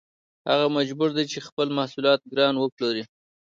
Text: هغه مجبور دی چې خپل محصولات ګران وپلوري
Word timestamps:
هغه 0.49 0.67
مجبور 0.77 1.09
دی 1.17 1.25
چې 1.31 1.45
خپل 1.47 1.67
محصولات 1.77 2.19
ګران 2.33 2.55
وپلوري 2.57 3.03